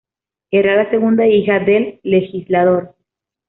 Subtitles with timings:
[0.49, 2.95] Era la segunda hija del legislador.